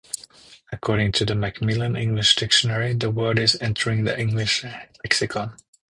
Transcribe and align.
According 0.71 1.11
to 1.11 1.25
the 1.25 1.35
"Macmillan 1.35 1.95
English 1.95 2.35
Dictionary," 2.35 2.95
the 2.95 3.11
word 3.11 3.37
is 3.37 3.55
entering 3.61 4.03
the 4.05 4.19
English 4.19 4.63
lexicon. 5.03 5.53